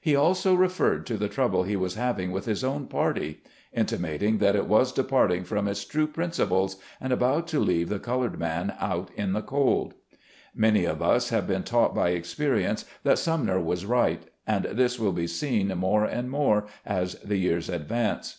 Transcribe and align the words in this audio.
He 0.00 0.16
also 0.16 0.54
referred 0.56 1.06
to 1.06 1.16
the 1.16 1.28
trouble 1.28 1.62
he 1.62 1.76
was 1.76 1.94
having 1.94 2.32
with 2.32 2.44
his 2.46 2.64
own 2.64 2.88
party; 2.88 3.40
intimating 3.72 4.38
that 4.38 4.56
it 4.56 4.66
was 4.66 4.90
departing 4.92 5.44
from 5.44 5.68
its 5.68 5.84
true 5.84 6.08
principles, 6.08 6.76
and 7.00 7.12
about 7.12 7.46
to 7.46 7.60
leave 7.60 7.88
the 7.88 8.00
colored 8.00 8.36
man 8.36 8.74
out 8.80 9.12
in 9.14 9.32
the 9.32 9.42
cold. 9.42 9.94
Many 10.56 10.86
of 10.86 11.00
us 11.00 11.28
have 11.28 11.46
been 11.46 11.62
taught 11.62 11.94
by 11.94 12.08
experience 12.08 12.84
that 13.04 13.20
Sumner 13.20 13.60
was 13.60 13.86
right, 13.86 14.24
and 14.44 14.64
this 14.64 14.98
will 14.98 15.12
be 15.12 15.28
seen 15.28 15.68
more 15.78 16.04
and 16.04 16.32
more 16.32 16.66
as 16.84 17.14
the 17.20 17.36
years 17.36 17.68
advance. 17.68 18.38